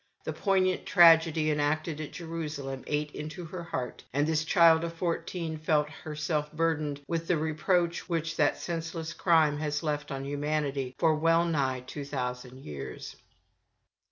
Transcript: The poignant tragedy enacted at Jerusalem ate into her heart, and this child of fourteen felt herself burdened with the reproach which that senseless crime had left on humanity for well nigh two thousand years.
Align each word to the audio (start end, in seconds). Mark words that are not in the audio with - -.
The 0.23 0.33
poignant 0.33 0.87
tragedy 0.87 1.51
enacted 1.51 2.01
at 2.01 2.11
Jerusalem 2.13 2.83
ate 2.87 3.11
into 3.11 3.45
her 3.45 3.61
heart, 3.61 4.03
and 4.11 4.25
this 4.25 4.43
child 4.43 4.83
of 4.83 4.93
fourteen 4.93 5.59
felt 5.59 5.91
herself 5.91 6.51
burdened 6.51 7.01
with 7.07 7.27
the 7.27 7.37
reproach 7.37 8.09
which 8.09 8.35
that 8.37 8.57
senseless 8.57 9.13
crime 9.13 9.59
had 9.59 9.83
left 9.83 10.09
on 10.11 10.25
humanity 10.25 10.95
for 10.97 11.13
well 11.13 11.45
nigh 11.45 11.81
two 11.81 12.03
thousand 12.03 12.63
years. 12.65 13.15